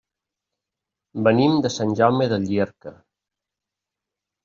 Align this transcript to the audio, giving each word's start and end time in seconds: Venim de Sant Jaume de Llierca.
Venim 1.27 1.59
de 1.67 1.73
Sant 1.75 1.95
Jaume 2.01 2.29
de 2.35 2.43
Llierca. 2.49 2.97